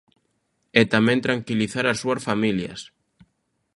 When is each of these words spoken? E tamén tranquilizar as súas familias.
E 0.79 0.81
tamén 0.93 1.23
tranquilizar 1.25 1.85
as 1.87 1.97
súas 2.01 2.21
familias. 2.29 2.79